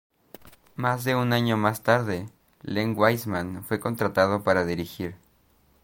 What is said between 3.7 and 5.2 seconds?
contratado para dirigir.